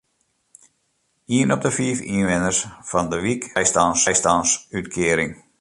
[1.35, 2.59] Ien op de fiif ynwenners
[2.89, 5.31] fan de wyk hat in bystânsútkearing.